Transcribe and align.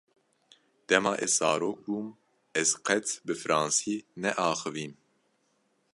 Dema 0.87 1.11
ez 1.25 1.29
zarok 1.37 1.77
bûm 1.85 2.07
ez 2.61 2.69
qet 2.85 3.07
bi 3.25 3.33
fransî 3.43 3.95
neaxivîm. 4.21 4.93